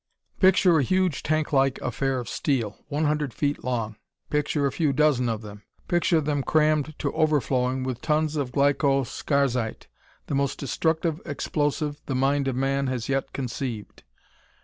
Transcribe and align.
"Picture 0.39 0.79
a 0.79 0.83
huge 0.83 1.21
tanklike 1.21 1.79
affair 1.79 2.17
of 2.17 2.27
steel, 2.27 2.79
one 2.87 3.03
hundred 3.03 3.35
feet 3.35 3.63
long. 3.63 3.97
Picture 4.31 4.65
a 4.65 4.71
few 4.71 4.91
dozen 4.91 5.29
of 5.29 5.43
them! 5.43 5.61
Picture 5.87 6.19
them 6.19 6.41
crammed 6.41 6.97
to 6.97 7.13
overflowing 7.13 7.83
with 7.83 8.01
tons 8.01 8.35
of 8.35 8.51
glyco 8.51 9.03
scarzite, 9.05 9.85
the 10.25 10.33
most 10.33 10.57
destructive 10.57 11.21
explosive 11.23 12.01
the 12.07 12.15
mind 12.15 12.47
of 12.47 12.55
man 12.55 12.87
has 12.87 13.09
yet 13.09 13.31
conceived. 13.31 14.01